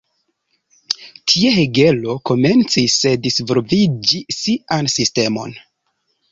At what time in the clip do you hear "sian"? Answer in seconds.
4.41-4.93